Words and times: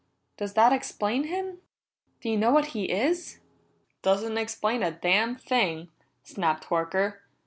Does 0.35 0.55
that 0.55 0.73
explain 0.73 1.25
him? 1.25 1.59
Do 2.21 2.29
you 2.31 2.35
know 2.35 2.49
what 2.49 2.69
he 2.73 2.89
is?" 2.89 3.39
"Doesn't 4.01 4.35
explain 4.35 4.81
a 4.81 4.89
damn 4.89 5.35
thing!" 5.35 5.89
snapped 6.23 6.63
Horker. 6.69 7.19